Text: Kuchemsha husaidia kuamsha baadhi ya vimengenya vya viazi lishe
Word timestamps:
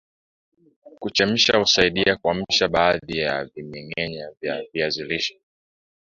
Kuchemsha 0.99 1.57
husaidia 1.57 2.17
kuamsha 2.17 2.67
baadhi 2.67 3.17
ya 3.17 3.45
vimengenya 3.45 4.29
vya 4.41 4.63
viazi 4.73 5.03
lishe 5.03 5.41